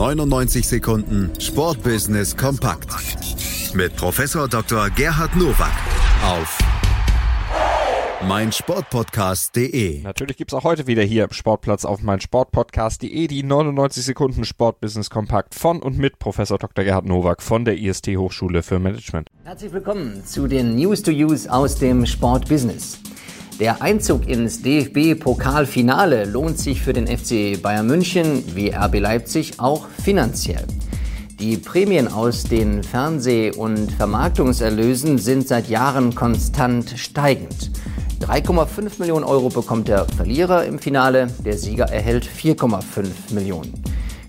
[0.00, 2.88] 99 Sekunden Sportbusiness kompakt
[3.74, 4.88] mit Professor Dr.
[4.88, 5.74] Gerhard Nowak
[6.24, 6.58] auf
[8.26, 10.00] meinsportpodcast.de.
[10.00, 15.54] Natürlich gibt's auch heute wieder hier im Sportplatz auf meinsportpodcast.de die 99 Sekunden Sportbusiness kompakt
[15.54, 16.82] von und mit Professor Dr.
[16.82, 19.28] Gerhard Nowak von der IST Hochschule für Management.
[19.44, 22.98] Herzlich willkommen zu den News to Use aus dem Sportbusiness.
[23.60, 29.86] Der Einzug ins DFB-Pokalfinale lohnt sich für den FC Bayern München wie RB Leipzig auch
[30.02, 30.64] finanziell.
[31.38, 37.70] Die Prämien aus den Fernseh- und Vermarktungserlösen sind seit Jahren konstant steigend.
[38.22, 43.74] 3,5 Millionen Euro bekommt der Verlierer im Finale, der Sieger erhält 4,5 Millionen.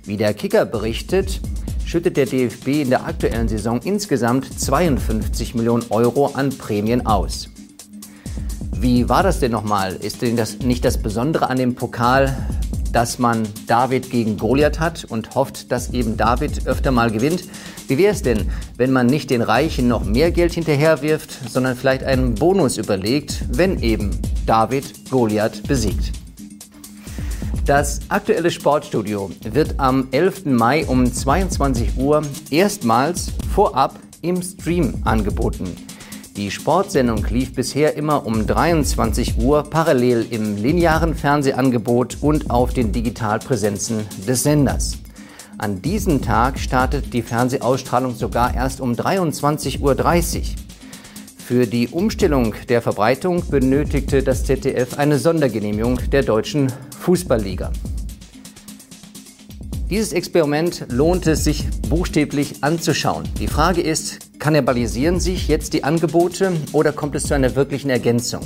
[0.03, 1.39] Wie der Kicker berichtet,
[1.85, 7.47] schüttet der DFB in der aktuellen Saison insgesamt 52 Millionen Euro an Prämien aus.
[8.81, 9.93] Wie war das denn nochmal?
[9.93, 12.35] Ist denn das nicht das Besondere an dem Pokal,
[12.91, 17.43] dass man David gegen Goliath hat und hofft, dass eben David öfter mal gewinnt?
[17.87, 22.03] Wie wäre es denn, wenn man nicht den Reichen noch mehr Geld hinterherwirft, sondern vielleicht
[22.03, 26.13] einen Bonus überlegt, wenn eben David Goliath besiegt?
[27.67, 30.45] Das aktuelle Sportstudio wird am 11.
[30.45, 35.75] Mai um 22 Uhr erstmals vorab im Stream angeboten.
[36.41, 42.91] Die Sportsendung lief bisher immer um 23 Uhr parallel im linearen Fernsehangebot und auf den
[42.91, 44.97] Digitalpräsenzen des Senders.
[45.59, 50.43] An diesem Tag startet die Fernsehausstrahlung sogar erst um 23.30 Uhr.
[51.37, 57.71] Für die Umstellung der Verbreitung benötigte das ZDF eine Sondergenehmigung der Deutschen Fußballliga.
[59.91, 63.25] Dieses Experiment lohnt es sich buchstäblich anzuschauen.
[63.39, 68.41] Die Frage ist, kannibalisieren sich jetzt die Angebote oder kommt es zu einer wirklichen Ergänzung?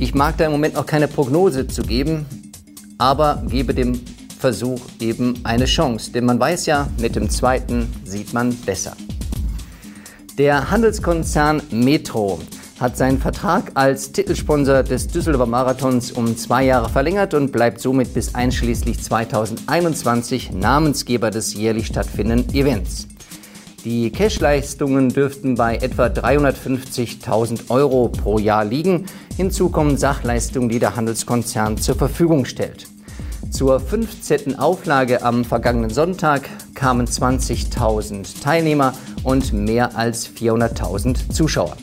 [0.00, 2.26] Ich mag da im Moment noch keine Prognose zu geben,
[2.98, 4.00] aber gebe dem
[4.36, 8.96] Versuch eben eine Chance, denn man weiß ja, mit dem zweiten sieht man besser.
[10.38, 12.40] Der Handelskonzern Metro
[12.80, 18.12] hat seinen Vertrag als Titelsponsor des Düsseldorfer Marathons um zwei Jahre verlängert und bleibt somit
[18.12, 23.06] bis einschließlich 2021 Namensgeber des jährlich stattfindenden Events.
[23.84, 29.06] Die Cashleistungen dürften bei etwa 350.000 Euro pro Jahr liegen.
[29.36, 32.86] Hinzu kommen Sachleistungen, die der Handelskonzern zur Verfügung stellt.
[33.50, 34.56] Zur 15.
[34.56, 38.94] Auflage am vergangenen Sonntag kamen 20.000 Teilnehmer
[39.24, 41.76] und mehr als 400.000 Zuschauer.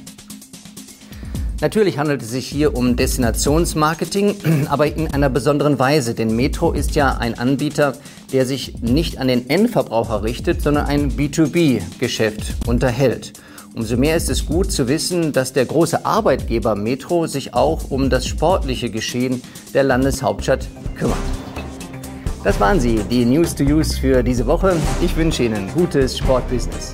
[1.62, 6.96] Natürlich handelt es sich hier um Destinationsmarketing, aber in einer besonderen Weise, denn Metro ist
[6.96, 7.94] ja ein Anbieter,
[8.32, 13.34] der sich nicht an den Endverbraucher richtet, sondern ein B2B-Geschäft unterhält.
[13.76, 18.10] Umso mehr ist es gut zu wissen, dass der große Arbeitgeber Metro sich auch um
[18.10, 19.42] das sportliche Geschehen
[19.74, 20.68] der Landeshauptstadt
[20.98, 21.18] kümmert.
[22.44, 24.76] Das waren sie, die News to Use für diese Woche.
[25.02, 26.94] Ich wünsche Ihnen gutes Sportbusiness.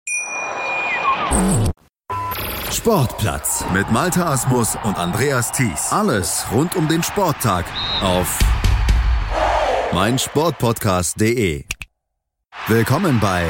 [2.71, 5.91] Sportplatz mit Malte Asmus und Andreas Thies.
[5.91, 7.65] Alles rund um den Sporttag
[8.01, 8.39] auf
[9.93, 11.65] meinsportpodcast.de.
[12.67, 13.45] Willkommen bei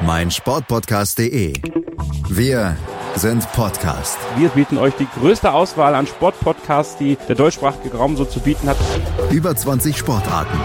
[0.00, 1.54] meinsportpodcast.de.
[2.28, 2.76] Wir
[3.16, 4.16] sind Podcast.
[4.36, 8.68] Wir bieten euch die größte Auswahl an Sportpodcasts, die der deutschsprachige Raum so zu bieten
[8.68, 8.76] hat.
[9.30, 10.58] Über 20 Sportarten.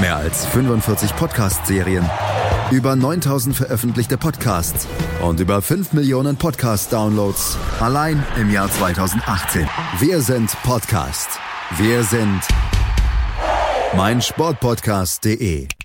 [0.00, 2.08] Mehr als 45 Podcast-Serien.
[2.70, 4.86] Über 9000 veröffentlichte Podcasts
[5.22, 9.66] und über 5 Millionen Podcast-Downloads allein im Jahr 2018.
[10.00, 11.28] Wir sind Podcast.
[11.78, 12.40] Wir sind
[13.96, 15.68] meinsportpodcast.de.